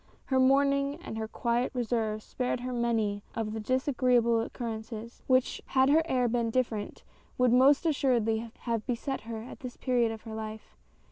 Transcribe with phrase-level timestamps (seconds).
[0.25, 4.51] Her mourning and her quiet reserve spared her many of the disagreeable CLOTILDE.
[4.51, 4.51] 77
[4.97, 7.03] occurrences, which, had her air been different,
[7.37, 10.75] would most assuredly have beset her at this period of her life.